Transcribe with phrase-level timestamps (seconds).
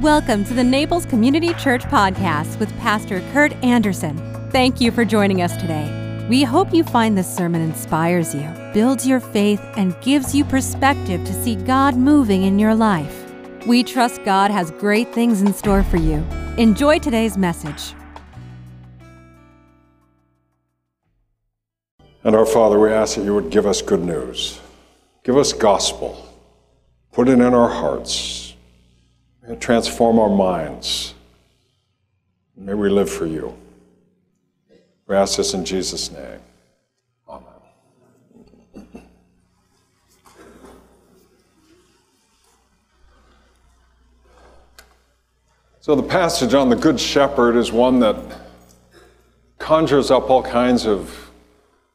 [0.00, 4.18] Welcome to the Naples Community Church Podcast with Pastor Kurt Anderson.
[4.50, 6.26] Thank you for joining us today.
[6.28, 11.24] We hope you find this sermon inspires you, builds your faith, and gives you perspective
[11.24, 13.24] to see God moving in your life.
[13.66, 16.16] We trust God has great things in store for you.
[16.58, 17.94] Enjoy today's message.
[22.22, 24.60] And our Father, we ask that you would give us good news.
[25.24, 26.22] Give us gospel.
[27.12, 28.45] Put it in our hearts.
[29.54, 31.14] Transform our minds.
[32.56, 33.56] May we live for you.
[35.06, 36.40] We ask this in Jesus' name.
[37.28, 37.44] Amen.
[45.80, 48.16] So, the passage on the Good Shepherd is one that
[49.58, 51.30] conjures up all kinds of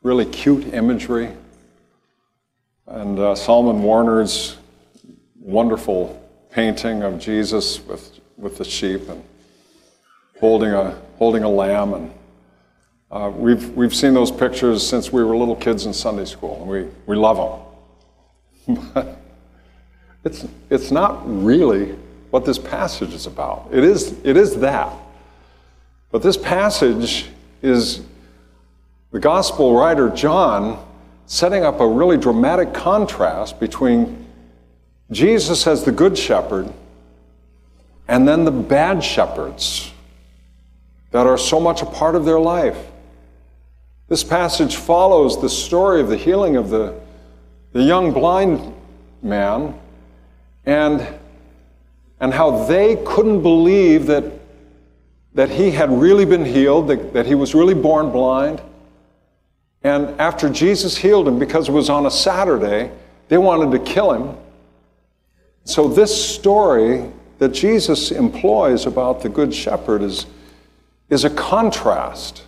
[0.03, 1.31] really cute imagery.
[2.87, 4.55] And uh, Solomon Warner's
[5.37, 6.20] wonderful
[6.51, 9.23] painting of Jesus with, with the sheep and
[10.39, 11.93] holding a, holding a lamb.
[11.93, 12.13] And
[13.09, 16.69] uh, we've, we've seen those pictures since we were little kids in Sunday school, and
[16.69, 17.65] we, we love
[18.67, 18.85] them.
[18.93, 19.17] but
[20.23, 21.95] it's, it's not really
[22.29, 23.69] what this passage is about.
[23.71, 24.93] It is, it is that.
[26.11, 27.27] But this passage
[27.61, 28.01] is
[29.11, 30.85] the gospel writer John
[31.25, 34.20] setting up a really dramatic contrast between
[35.11, 36.71] Jesus as the good shepherd
[38.07, 39.91] and then the bad shepherds
[41.11, 42.77] that are so much a part of their life.
[44.07, 46.99] This passage follows the story of the healing of the,
[47.73, 48.73] the young blind
[49.21, 49.79] man
[50.65, 51.07] and,
[52.19, 54.25] and how they couldn't believe that,
[55.33, 58.61] that he had really been healed, that, that he was really born blind.
[59.83, 62.91] And after Jesus healed him, because it was on a Saturday,
[63.29, 64.37] they wanted to kill him.
[65.63, 70.25] So, this story that Jesus employs about the Good Shepherd is,
[71.09, 72.43] is a contrast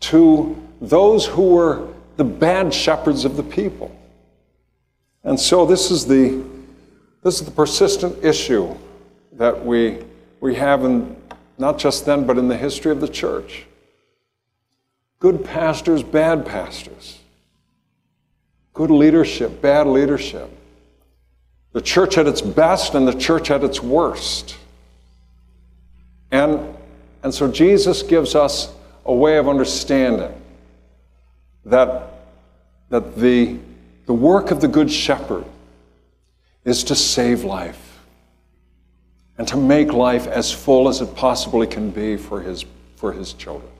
[0.00, 3.94] to those who were the bad shepherds of the people.
[5.24, 6.42] And so, this is the,
[7.22, 8.74] this is the persistent issue
[9.32, 9.98] that we,
[10.40, 11.16] we have in
[11.58, 13.66] not just then, but in the history of the church.
[15.18, 17.18] Good pastors, bad pastors,
[18.72, 20.48] good leadership, bad leadership,
[21.78, 24.56] the church at its best and the church at its worst.
[26.32, 26.74] And,
[27.22, 28.74] and so Jesus gives us
[29.04, 30.34] a way of understanding
[31.64, 32.14] that,
[32.88, 33.58] that the,
[34.06, 35.44] the work of the Good Shepherd
[36.64, 38.00] is to save life
[39.38, 42.64] and to make life as full as it possibly can be for his,
[42.96, 43.70] for his children.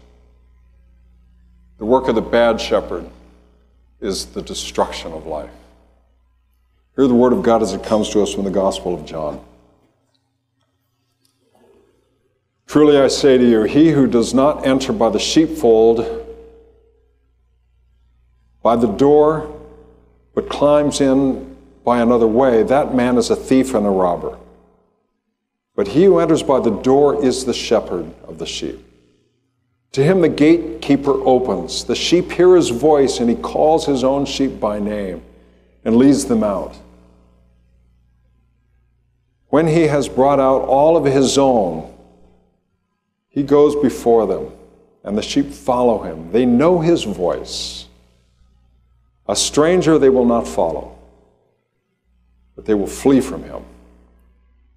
[1.79, 3.11] The work of the bad shepherd
[4.01, 5.51] is the destruction of life.
[6.99, 9.41] Hear the word of God as it comes to us from the Gospel of John.
[12.67, 16.27] Truly I say to you, he who does not enter by the sheepfold,
[18.65, 19.49] by the door,
[20.35, 24.37] but climbs in by another way, that man is a thief and a robber.
[25.77, 28.85] But he who enters by the door is the shepherd of the sheep.
[29.93, 31.85] To him the gatekeeper opens.
[31.85, 35.23] The sheep hear his voice, and he calls his own sheep by name
[35.85, 36.77] and leads them out.
[39.49, 41.95] When he has brought out all of his own,
[43.29, 44.51] he goes before them,
[45.05, 46.33] and the sheep follow him.
[46.33, 47.87] They know his voice.
[49.27, 50.99] A stranger they will not follow,
[52.57, 53.63] but they will flee from him,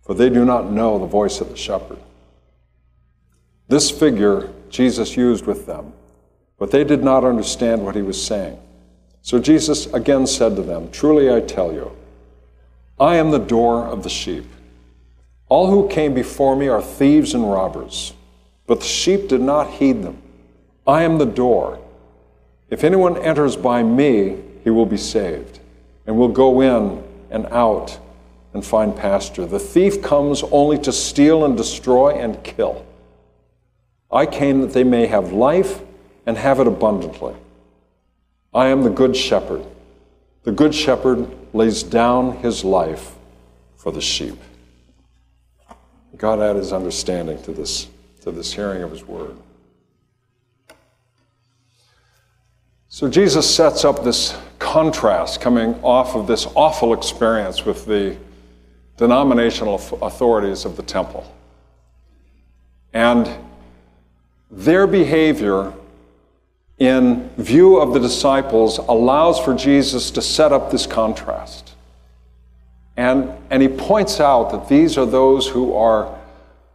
[0.04, 2.00] for they do not know the voice of the shepherd.
[3.68, 5.94] This figure Jesus used with them,
[6.58, 8.60] but they did not understand what he was saying.
[9.22, 11.92] So Jesus again said to them, Truly I tell you,
[13.00, 14.46] I am the door of the sheep.
[15.52, 18.14] All who came before me are thieves and robbers,
[18.68, 20.22] but the sheep did not heed them.
[20.88, 21.78] I am the door.
[22.70, 25.60] If anyone enters by me, he will be saved,
[26.08, 28.00] and will go in and out
[28.54, 29.46] and find pasture.
[29.46, 32.86] The thief comes only to steal and destroy and kill.
[34.10, 35.82] I came that they may have life
[36.26, 37.36] and have it abundantly.
[38.54, 39.66] I am the good shepherd.
[40.44, 43.16] The good shepherd lays down his life
[43.76, 44.38] for the sheep.
[46.22, 47.88] God add his understanding to this,
[48.22, 49.36] to this hearing of his word.
[52.90, 58.16] So Jesus sets up this contrast coming off of this awful experience with the
[58.98, 61.26] denominational authorities of the temple.
[62.94, 63.28] And
[64.52, 65.74] their behavior
[66.78, 71.74] in view of the disciples allows for Jesus to set up this contrast.
[72.98, 76.18] And, and he points out that these are those who are,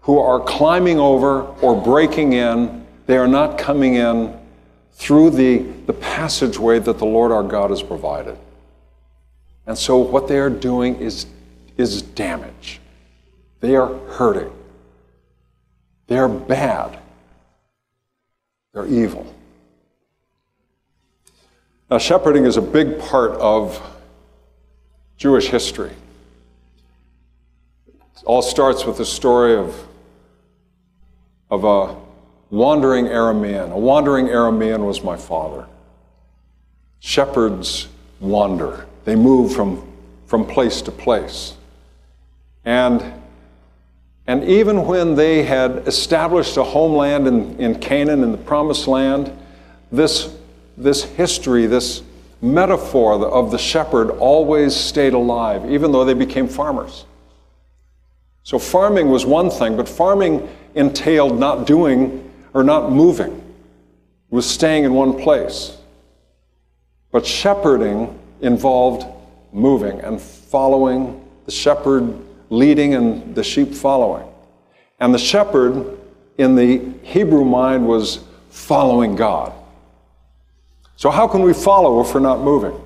[0.01, 2.87] who are climbing over or breaking in.
[3.07, 4.39] They are not coming in
[4.93, 8.39] through the, the passageway that the Lord our God has provided.
[9.67, 11.27] And so what they are doing is,
[11.77, 12.81] is damage.
[13.61, 14.53] They are hurting.
[16.07, 16.99] They are bad.
[18.73, 19.33] They're evil.
[21.91, 23.81] Now, shepherding is a big part of
[25.17, 25.93] Jewish history.
[28.27, 29.75] All starts with the story of,
[31.51, 31.97] of a
[32.51, 33.73] wandering Aramean.
[33.73, 35.67] A wandering Aramean was my father.
[37.01, 37.89] Shepherds
[38.21, 39.91] wander, they move from,
[40.27, 41.57] from place to place.
[42.65, 43.03] And,
[44.27, 49.33] and even when they had established a homeland in, in Canaan, in the promised land,
[49.91, 50.37] this
[50.77, 52.03] this history, this
[52.43, 57.05] metaphor of the shepherd always stayed alive, even though they became farmers.
[58.47, 64.49] So farming was one thing, but farming entailed not doing or not moving, it was
[64.49, 65.77] staying in one place.
[67.11, 69.05] But shepherding involved
[69.53, 72.17] moving and following, the shepherd
[72.49, 74.29] leading and the sheep following.
[75.01, 75.99] And the shepherd
[76.39, 79.53] in the Hebrew mind was following God.
[80.95, 82.81] So, how can we follow if we're not moving?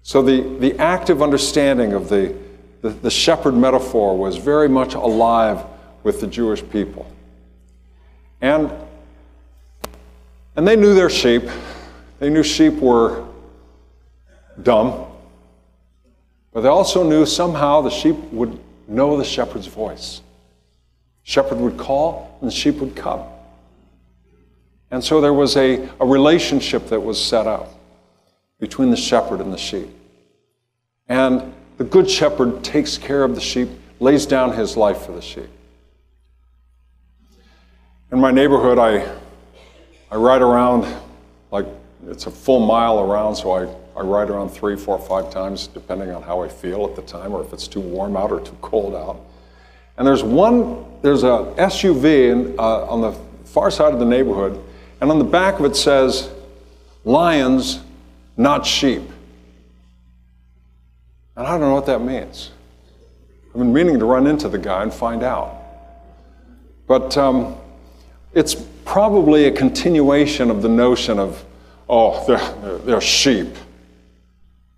[0.00, 2.34] So, the, the active understanding of the,
[2.82, 5.64] the, the shepherd metaphor was very much alive
[6.02, 7.06] with the Jewish people.
[8.40, 8.70] And,
[10.56, 11.44] and they knew their sheep.
[12.18, 13.24] They knew sheep were
[14.62, 15.06] dumb,
[16.52, 20.20] but they also knew somehow the sheep would know the shepherd's voice.
[21.22, 23.22] Shepherd would call, and the sheep would come.
[24.90, 27.74] And so there was a, a relationship that was set up
[28.58, 29.88] between the shepherd and the sheep.
[31.08, 33.68] And the good shepherd takes care of the sheep,
[33.98, 35.48] lays down his life for the sheep.
[38.12, 39.04] In my neighborhood, I,
[40.08, 40.86] I ride around
[41.50, 41.66] like
[42.06, 43.62] it's a full mile around, so I,
[43.98, 47.32] I ride around three, four, five times, depending on how I feel at the time,
[47.32, 49.20] or if it's too warm out or too cold out.
[49.96, 53.10] And there's one, there's a SUV in, uh, on the
[53.44, 54.62] far side of the neighborhood
[55.00, 56.30] and on the back of it says,
[57.04, 57.80] lions,
[58.36, 59.02] not sheep.
[61.36, 62.50] And I don't know what that means.
[63.48, 65.56] I've been meaning to run into the guy and find out.
[66.86, 67.56] But um,
[68.34, 71.44] it's probably a continuation of the notion of,
[71.88, 73.48] oh, they're, they're sheep.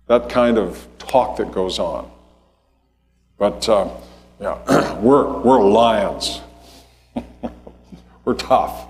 [0.07, 2.09] That kind of talk that goes on.
[3.37, 3.89] But uh,
[4.39, 6.41] yeah, we're, we're lions.
[8.25, 8.87] we're tough.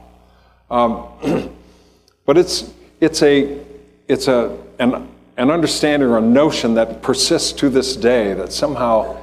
[0.70, 1.08] Um,
[2.26, 3.60] but it's, it's, a,
[4.08, 9.22] it's a, an, an understanding or a notion that persists to this day that somehow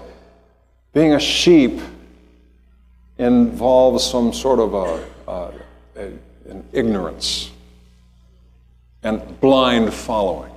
[0.93, 1.81] being a sheep
[3.19, 5.53] involves some sort of a, a,
[5.97, 6.06] a,
[6.50, 7.50] an ignorance
[9.03, 10.53] and blind following.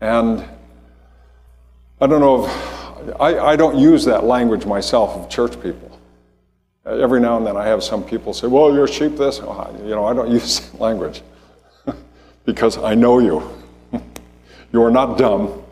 [0.00, 0.44] And
[2.00, 5.88] I don't know if, I, I don't use that language myself of church people.
[6.84, 9.38] Every now and then I have some people say, well, you're a sheep this.
[9.38, 11.22] You know, I don't use that language
[12.44, 13.42] because I know you.
[14.72, 15.62] you are not dumb.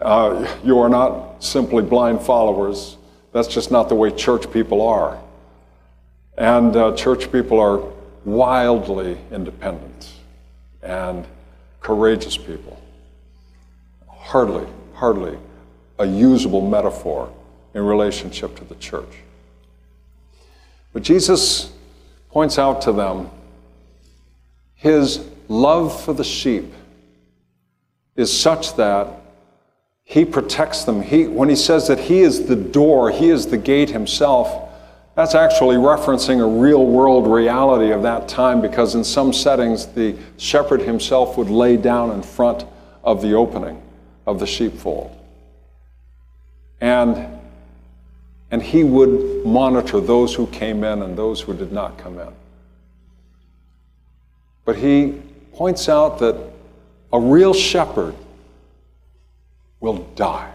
[0.00, 2.96] Uh, you are not simply blind followers.
[3.32, 5.18] That's just not the way church people are.
[6.36, 7.82] And uh, church people are
[8.24, 10.12] wildly independent
[10.82, 11.26] and
[11.80, 12.80] courageous people.
[14.08, 15.38] Hardly, hardly
[15.98, 17.32] a usable metaphor
[17.74, 19.14] in relationship to the church.
[20.92, 21.72] But Jesus
[22.30, 23.30] points out to them
[24.74, 26.72] his love for the sheep
[28.16, 29.08] is such that
[30.04, 31.02] he protects them.
[31.02, 34.70] He, when he says that he is the door, he is the gate himself,
[35.14, 40.16] that's actually referencing a real world reality of that time because in some settings the
[40.38, 42.64] shepherd himself would lay down in front
[43.04, 43.80] of the opening
[44.26, 45.14] of the sheepfold.
[46.80, 47.40] And
[48.50, 52.28] and he would monitor those who came in and those who did not come in.
[54.66, 55.22] But he
[55.54, 56.36] points out that
[57.12, 58.14] a real shepherd
[59.80, 60.52] will die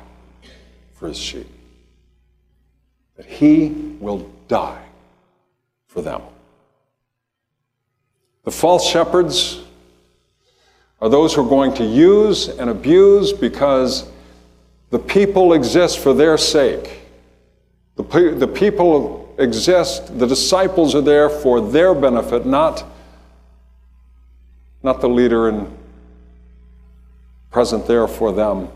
[0.95, 1.47] for his sheep,
[3.15, 4.83] that he will die
[5.87, 6.21] for them.
[8.43, 9.61] The false shepherds
[11.01, 14.09] are those who are going to use and abuse because
[14.89, 17.07] the people exist for their sake
[17.97, 22.85] the, the people exist, the disciples are there for their benefit, not,
[24.83, 25.75] not the leader and
[27.49, 28.69] present there for them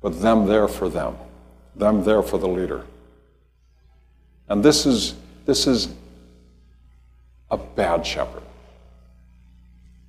[0.00, 1.16] but them there for them,
[1.76, 2.84] them there for the leader.
[4.48, 5.14] And this is,
[5.44, 5.88] this is
[7.50, 8.42] a bad shepherd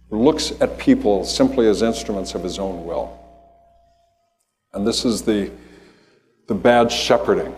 [0.10, 3.17] who looks at people simply as instruments of his own will.
[4.74, 5.51] And this is the,
[6.48, 7.53] the bad shepherding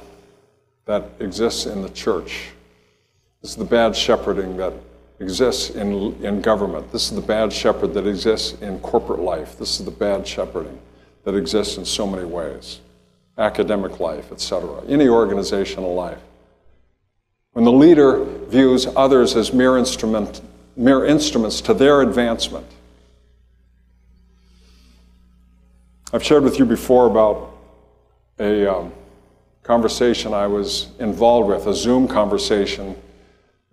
[0.85, 2.49] that exists in the church.
[3.41, 4.73] This is the bad shepherding that
[5.23, 6.91] exists in, in government.
[6.91, 9.57] This is the bad shepherd that exists in corporate life.
[9.57, 10.77] This is the bad shepherding
[11.23, 12.81] that exists in so many ways
[13.35, 16.19] academic life, etc., any organizational life.
[17.53, 20.41] When the leader views others as mere, instrument,
[20.75, 22.67] mere instruments to their advancement.
[26.11, 27.55] I've shared with you before about
[28.37, 28.91] a um,
[29.63, 32.95] conversation I was involved with, a Zoom conversation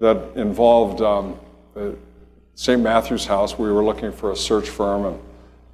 [0.01, 1.39] that involved um,
[2.55, 2.83] St.
[2.83, 3.59] Matthew's House.
[3.59, 5.21] We were looking for a search firm and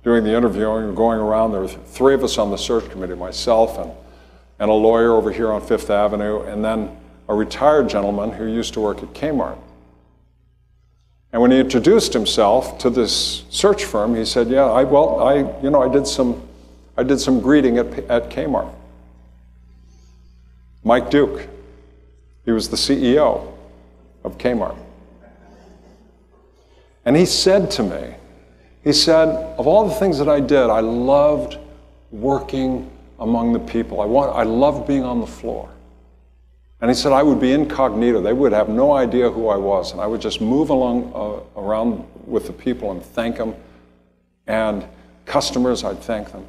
[0.03, 1.53] doing the interviewing and going around.
[1.53, 3.93] There were three of us on the search committee myself and,
[4.59, 6.97] and a lawyer over here on Fifth Avenue, and then
[7.29, 9.59] a retired gentleman who used to work at Kmart.
[11.33, 15.39] And when he introduced himself to this search firm, he said, "Yeah, I well, I
[15.61, 16.41] you know, I did some,
[16.97, 18.73] I did some greeting at, at Kmart."
[20.83, 21.49] Mike Duke,
[22.45, 23.56] he was the CEO
[24.27, 24.77] of Kmart,
[27.07, 28.15] and he said to me,
[28.85, 29.29] he said,
[29.59, 31.57] "Of all the things that I did, I loved
[32.11, 34.03] working among the people.
[34.03, 35.71] I want, I loved being on the floor."
[36.81, 38.21] And he said, I would be incognito.
[38.21, 39.93] They would have no idea who I was.
[39.93, 43.55] And I would just move along uh, around with the people and thank them.
[44.47, 44.85] And
[45.25, 46.45] customers, I'd thank them.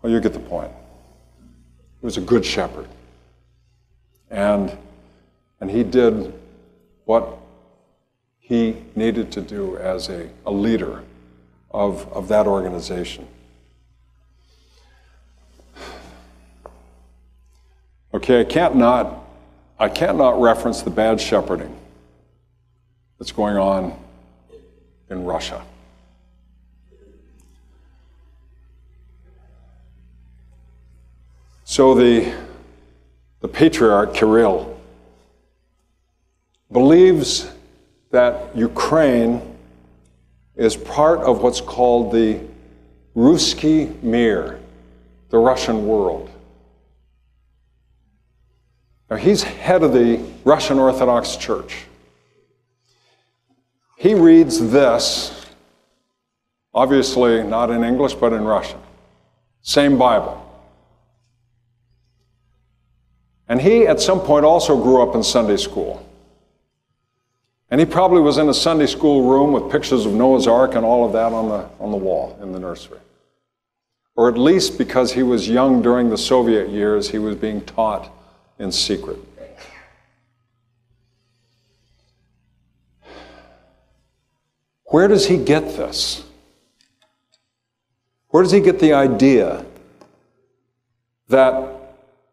[0.00, 0.72] Well, you get the point.
[2.00, 2.88] He was a good shepherd.
[4.30, 4.76] And,
[5.60, 6.32] and he did
[7.04, 7.38] what
[8.38, 11.02] he needed to do as a, a leader
[11.70, 13.26] of, of that organization.
[18.14, 19.24] Okay, I can't not,
[19.78, 21.76] I can't not reference the bad shepherding
[23.18, 23.98] that's going on
[25.10, 25.62] in Russia.
[31.64, 32.32] So the,
[33.40, 34.75] the patriarch Kirill
[36.70, 37.50] believes
[38.10, 39.40] that Ukraine
[40.56, 42.40] is part of what's called the
[43.14, 44.58] Ruski Mir,
[45.30, 46.30] the Russian world.
[49.10, 51.84] Now, he's head of the Russian Orthodox Church.
[53.96, 55.46] He reads this,
[56.74, 58.80] obviously not in English, but in Russian.
[59.62, 60.42] Same Bible.
[63.48, 66.05] And he, at some point, also grew up in Sunday school.
[67.70, 70.84] And he probably was in a Sunday school room with pictures of Noah's Ark and
[70.84, 73.00] all of that on the, on the wall in the nursery.
[74.14, 78.10] Or at least because he was young during the Soviet years, he was being taught
[78.58, 79.18] in secret.
[84.84, 86.22] Where does he get this?
[88.28, 89.66] Where does he get the idea
[91.28, 91.72] that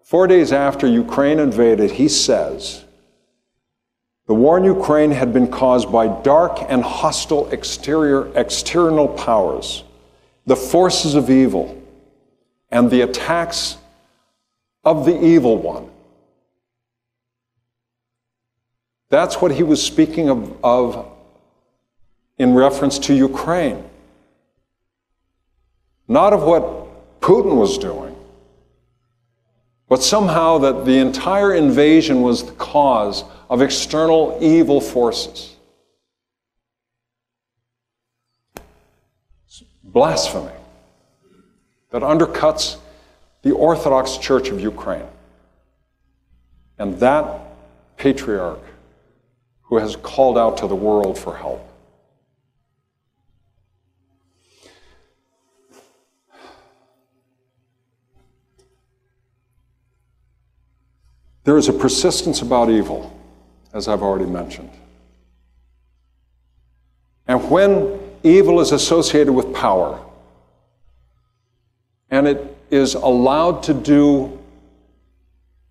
[0.04, 2.83] four days after Ukraine invaded, he says,
[4.28, 9.84] the war in Ukraine had been caused by dark and hostile exterior external powers,
[10.46, 11.82] the forces of evil,
[12.72, 13.78] and the attacks
[14.84, 15.90] of the evil one.
[19.10, 21.06] That's what he was speaking of, of
[22.38, 23.84] in reference to Ukraine.
[26.08, 28.16] Not of what Putin was doing,
[29.88, 35.56] but somehow that the entire invasion was the cause of external evil forces.
[39.84, 40.50] Blasphemy
[41.92, 42.78] that undercuts
[43.44, 45.06] the Orthodox Church of Ukraine.
[46.80, 47.42] And that
[47.96, 48.64] patriarch
[49.62, 51.64] who has called out to the world for help.
[61.44, 63.16] There is a persistence about evil,
[63.74, 64.70] as I've already mentioned.
[67.28, 70.00] And when evil is associated with power,
[72.10, 74.40] and it is allowed to do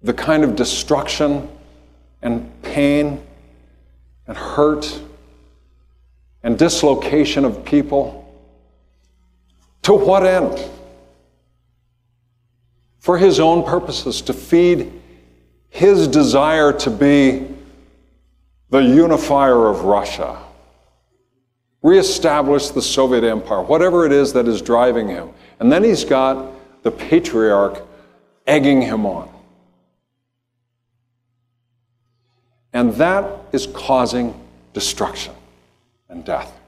[0.03, 1.49] the kind of destruction
[2.21, 3.23] and pain
[4.27, 5.01] and hurt
[6.43, 8.19] and dislocation of people.
[9.83, 10.69] To what end?
[12.99, 14.93] For his own purposes, to feed
[15.71, 17.47] his desire to be
[18.73, 20.43] the unifier of Russia,
[21.83, 25.29] reestablish the Soviet Empire, whatever it is that is driving him.
[25.61, 26.51] And then he's got
[26.83, 27.83] the patriarch
[28.47, 29.29] egging him on.
[32.73, 34.35] And that is causing
[34.73, 35.35] destruction
[36.09, 36.59] and death.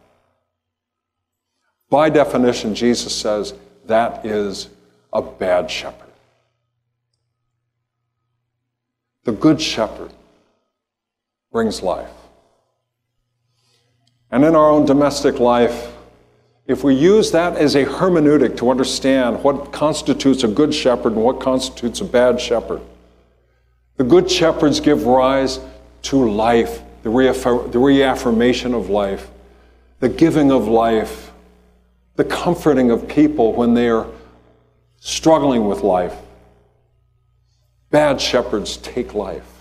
[1.89, 3.55] By definition, Jesus says
[3.87, 4.69] that is
[5.11, 6.13] a bad shepherd.
[9.23, 10.13] The good shepherd
[11.55, 12.11] brings life.
[14.33, 15.93] And in our own domestic life,
[16.67, 21.23] if we use that as a hermeneutic to understand what constitutes a good shepherd and
[21.23, 22.81] what constitutes a bad shepherd,
[23.97, 25.61] the good shepherds give rise
[26.03, 29.31] to life, the, reaffirm, the reaffirmation of life,
[30.01, 31.31] the giving of life,
[32.17, 34.09] the comforting of people when they are
[34.99, 36.17] struggling with life.
[37.91, 39.54] Bad shepherds take life.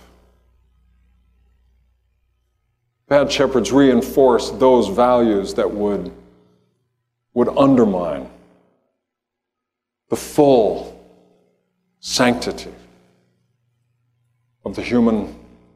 [3.14, 6.12] Bad shepherds reinforce those values that would,
[7.36, 8.28] would undermine
[10.10, 11.00] the full
[12.00, 12.74] sanctity
[14.66, 15.36] of the human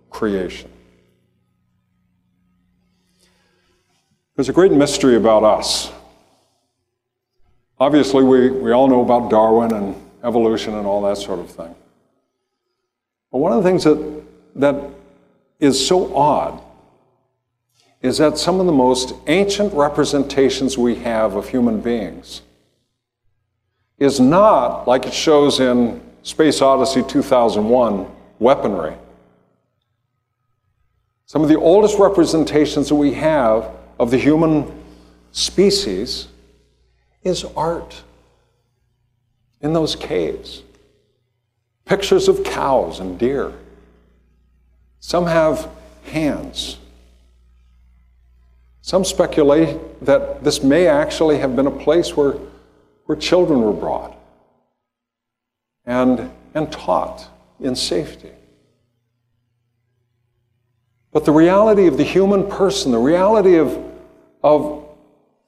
[0.09, 0.67] creation.
[4.35, 5.91] There's a great mystery about us.
[7.79, 11.75] Obviously, we, we all know about Darwin and evolution and all that sort of thing.
[13.31, 14.23] But one of the things that,
[14.55, 14.89] that
[15.59, 16.63] is so odd
[18.01, 22.41] is that some of the most ancient representations we have of human beings
[23.97, 28.05] is not, like it shows in Space Odyssey 2001,
[28.39, 28.95] weaponry.
[31.25, 34.71] Some of the oldest representations that we have of the human
[35.31, 36.27] species
[37.23, 38.03] is art
[39.61, 40.63] in those caves.
[41.85, 43.53] Pictures of cows and deer.
[44.99, 45.69] Some have
[46.05, 46.77] hands.
[48.87, 52.37] Some speculate that this may actually have been a place where,
[53.05, 54.17] where children were brought
[55.85, 57.27] and, and taught
[57.59, 58.31] in safety.
[61.11, 63.77] But the reality of the human person, the reality of,
[64.41, 64.87] of,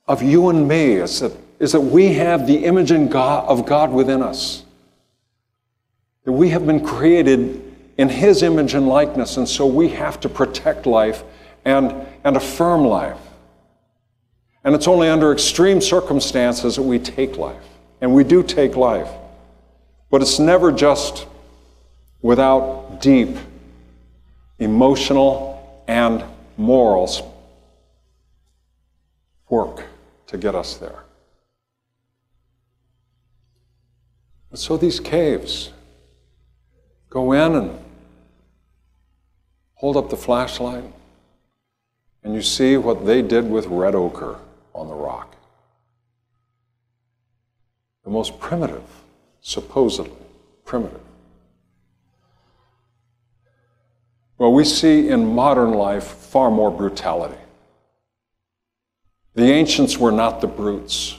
[0.05, 3.93] of you and me, is that, is that we have the image God, of God
[3.93, 4.65] within us.
[6.25, 7.63] That we have been created
[7.97, 11.23] in His image and likeness, and so we have to protect life
[11.63, 13.17] and, and affirm life.
[14.63, 17.63] And it's only under extreme circumstances that we take life.
[18.01, 19.09] And we do take life.
[20.09, 21.25] But it's never just
[22.21, 23.37] without deep
[24.57, 26.23] emotional and
[26.57, 27.21] morals
[29.49, 29.85] work
[30.27, 31.03] to get us there.
[34.53, 35.71] So these caves
[37.09, 37.79] go in and
[39.75, 40.83] hold up the flashlight,
[42.23, 44.37] and you see what they did with red ochre
[44.73, 45.35] on the rock.
[48.03, 48.83] The most primitive,
[49.41, 50.11] supposedly
[50.65, 51.01] primitive.
[54.37, 57.35] Well, we see in modern life far more brutality.
[59.35, 61.17] The ancients were not the brutes.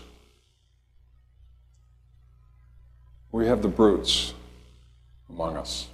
[3.30, 4.34] We have the brutes
[5.28, 5.88] among us.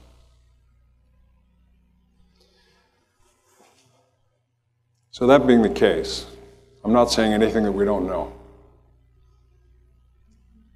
[5.11, 6.27] So, that being the case,
[6.87, 8.33] I'm not saying anything that we don't know.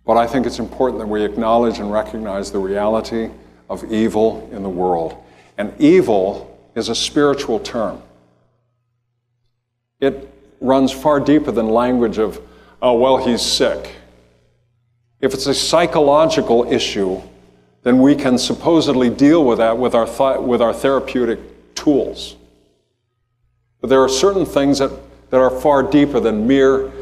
[0.05, 3.31] But I think it's important that we acknowledge and recognize the reality
[3.69, 5.15] of evil in the world.
[5.57, 8.03] And evil is a spiritual term.
[10.01, 10.29] It
[10.61, 12.41] runs far deeper than language of,
[12.83, 13.95] oh, well, he's sick.
[15.21, 17.23] If it's a psychological issue,
[17.85, 21.39] then we can supposedly deal with that with our, th- with our therapeutic
[21.77, 22.35] tools.
[23.81, 24.91] But there are certain things that
[25.31, 26.93] that are far deeper than mere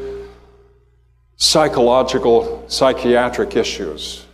[1.35, 4.25] psychological, psychiatric issues.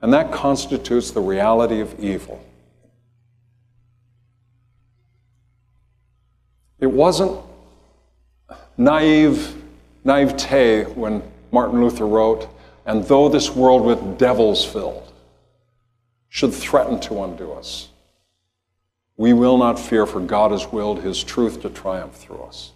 [0.00, 2.44] And that constitutes the reality of evil.
[6.78, 7.38] It wasn't
[8.76, 9.54] naive
[10.04, 12.48] naivete when Martin Luther wrote,
[12.84, 15.12] and though this world with devils filled
[16.28, 17.88] should threaten to undo us.
[19.16, 22.72] We will not fear, for God has willed his truth to triumph through us.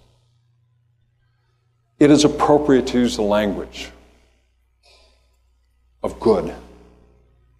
[1.98, 3.90] It is appropriate to use the language
[6.02, 6.54] of good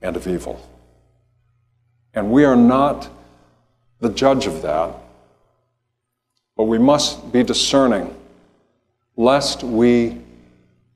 [0.01, 0.65] and of evil.
[2.15, 3.11] And we are not
[4.01, 4.95] the judge of that,
[6.57, 8.15] but we must be discerning
[9.17, 10.17] lest we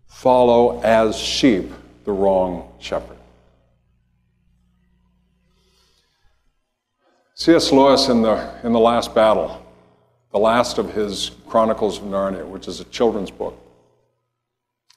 [0.07, 1.73] follow as sheep
[2.05, 3.17] the wrong shepherd.
[7.35, 7.73] C.S.
[7.73, 9.65] Lewis, in the, in the Last Battle,
[10.33, 13.59] the last of his Chronicles of Narnia, which is a children's book,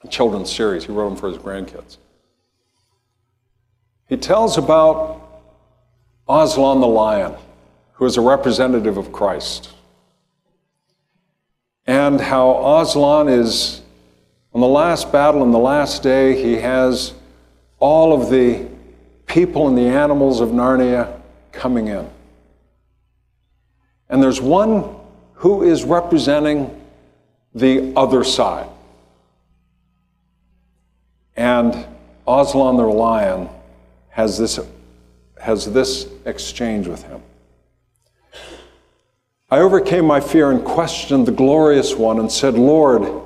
[0.04, 1.98] a children's series, he wrote them for his grandkids.
[4.10, 5.22] he tells about
[6.28, 7.36] Aslan the lion,
[7.94, 9.70] who is a representative of Christ,
[11.88, 13.82] and how Aslan is,
[14.54, 17.14] on the last battle, in the last day, he has
[17.80, 18.68] all of the
[19.26, 21.22] people and the animals of Narnia
[21.54, 22.10] coming in.
[24.10, 24.96] And there's one
[25.34, 26.82] who is representing
[27.54, 28.70] the other side.
[31.36, 31.86] And
[32.28, 33.50] Aslan the lion
[34.10, 34.60] has this,
[35.42, 37.22] has this exchange with him.
[39.52, 43.22] I overcame my fear and questioned the glorious one and said, Lord,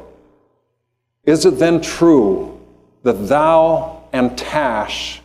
[1.24, 2.60] is it then true
[3.04, 5.22] that thou and Tash,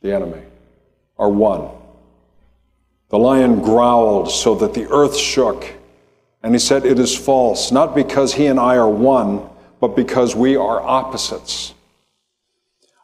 [0.00, 0.42] the enemy,
[1.18, 1.70] are one?
[3.10, 5.66] The lion growled so that the earth shook.
[6.42, 9.48] And he said, It is false, not because he and I are one,
[9.80, 11.74] but because we are opposites.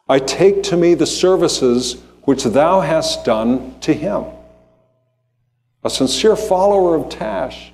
[0.07, 4.25] I take to me the services which thou hast done to him.
[5.83, 7.71] A sincere follower of Tash,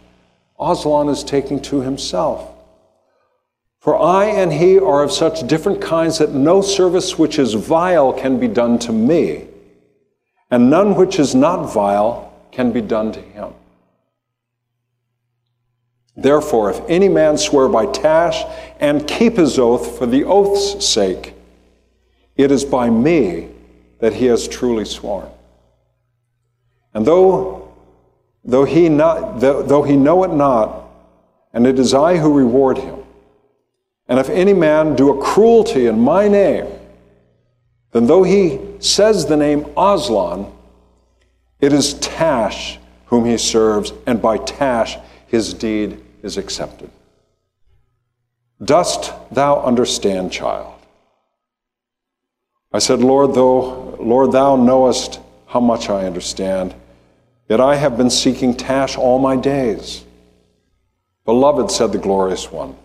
[0.59, 2.47] Aslan is taking to himself.
[3.79, 8.13] For I and he are of such different kinds that no service which is vile
[8.13, 9.47] can be done to me,
[10.51, 13.53] and none which is not vile can be done to him.
[16.15, 18.43] Therefore, if any man swear by Tash
[18.79, 21.33] and keep his oath for the oath's sake,
[22.35, 23.47] it is by me
[23.99, 25.29] that he has truly sworn.
[26.93, 27.73] And though,
[28.43, 30.89] though, he, not, though he know it not,
[31.53, 32.99] and it is I who reward him,
[34.09, 36.67] and if any man do a cruelty in my name,
[37.91, 40.51] then though he says the name Aslan,
[41.59, 46.89] it is Tash whom he serves, and by Tash his deed is accepted.
[48.63, 50.73] Dost thou understand, child?
[52.71, 56.73] I said, Lord, though, Lord, thou knowest how much I understand,
[57.49, 60.05] yet I have been seeking Tash all my days.
[61.25, 62.75] Beloved, said the glorious one,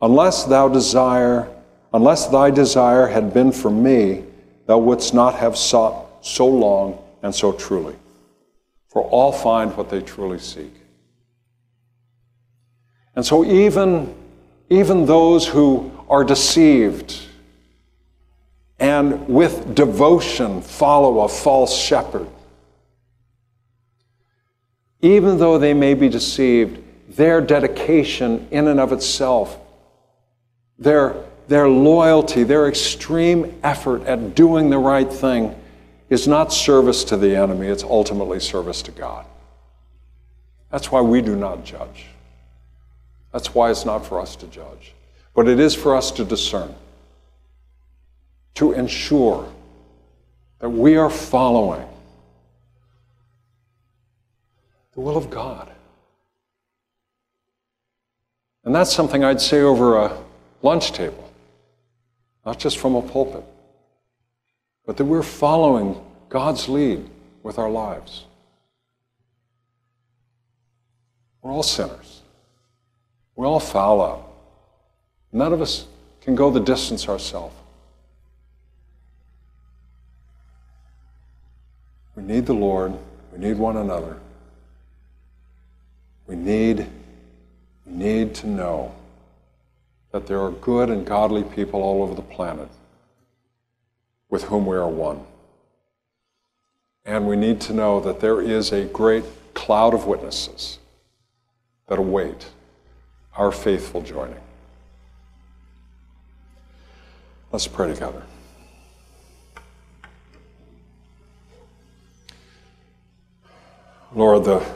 [0.00, 1.48] unless thou desire,
[1.92, 4.22] unless thy desire had been for me,
[4.66, 7.94] thou wouldst not have sought so long and so truly.
[8.88, 10.72] For all find what they truly seek.
[13.14, 14.14] And so even,
[14.68, 17.18] even those who are deceived
[18.78, 22.26] and with devotion follow a false shepherd,
[25.00, 29.58] even though they may be deceived, their dedication in and of itself,
[30.78, 31.14] their,
[31.48, 35.54] their loyalty, their extreme effort at doing the right thing
[36.08, 39.26] is not service to the enemy, it's ultimately service to God.
[40.70, 42.06] That's why we do not judge.
[43.32, 44.94] That's why it's not for us to judge.
[45.34, 46.74] But it is for us to discern,
[48.54, 49.52] to ensure
[50.60, 51.86] that we are following
[54.94, 55.70] the will of God.
[58.64, 60.18] And that's something I'd say over a
[60.62, 61.25] lunch table,
[62.46, 63.44] not just from a pulpit,
[64.86, 67.04] but that we're following God's lead
[67.42, 68.24] with our lives.
[71.42, 72.22] We're all sinners.
[73.34, 74.32] We all foul up.
[75.32, 75.86] None of us
[76.20, 77.54] can go the distance ourselves.
[82.14, 82.94] We need the Lord.
[83.32, 84.18] We need one another.
[86.28, 86.86] We need,
[87.84, 88.94] we need to know
[90.16, 92.70] that there are good and godly people all over the planet
[94.30, 95.20] with whom we are one.
[97.04, 100.78] And we need to know that there is a great cloud of witnesses
[101.86, 102.46] that await
[103.36, 104.40] our faithful joining.
[107.52, 108.22] Let's pray together.
[114.14, 114.66] Lord, the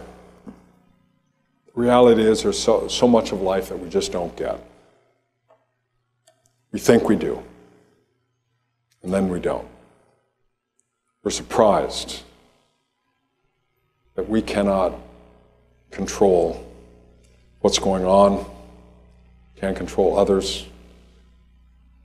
[1.74, 4.60] reality is there's so, so much of life that we just don't get.
[6.72, 7.42] We think we do,
[9.02, 9.66] and then we don't.
[11.22, 12.22] We're surprised
[14.14, 14.94] that we cannot
[15.90, 16.66] control
[17.60, 18.46] what's going on,
[19.56, 20.66] can't control others,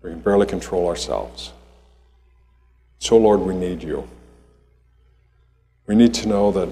[0.02, 1.52] we can barely control ourselves.
[3.00, 4.08] So, Lord, we need you.
[5.88, 6.70] We need to know that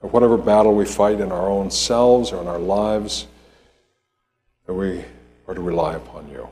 [0.00, 3.26] whatever battle we fight in our own selves or in our lives,
[4.66, 5.04] that we
[5.46, 6.48] are to rely upon you.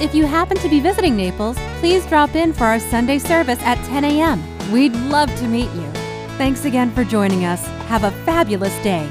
[0.00, 3.76] If you happen to be visiting Naples, please drop in for our Sunday service at
[3.88, 4.42] 10 a.m.
[4.72, 5.99] We'd love to meet you.
[6.40, 7.66] Thanks again for joining us.
[7.90, 9.06] Have a fabulous day.